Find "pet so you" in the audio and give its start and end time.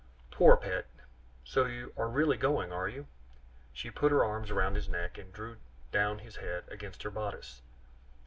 0.57-1.93